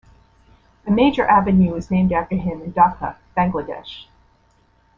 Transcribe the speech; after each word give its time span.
A 0.87 0.89
major 0.89 1.27
Avenue 1.27 1.75
is 1.75 1.91
named 1.91 2.11
after 2.11 2.35
him 2.35 2.63
in 2.63 2.73
Dhaka, 2.73 3.17
Bangladesh. 3.37 4.05